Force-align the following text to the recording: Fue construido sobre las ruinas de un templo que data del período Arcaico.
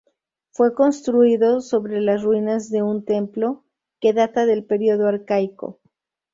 Fue 0.49 0.73
construido 0.73 1.61
sobre 1.61 2.01
las 2.01 2.23
ruinas 2.23 2.71
de 2.71 2.81
un 2.81 3.05
templo 3.05 3.65
que 3.99 4.13
data 4.13 4.47
del 4.47 4.63
período 4.65 5.07
Arcaico. 5.07 5.79